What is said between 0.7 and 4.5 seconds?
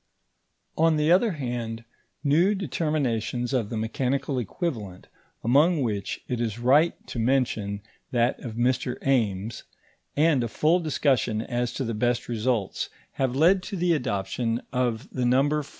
On the other hand, new determinations of the mechanical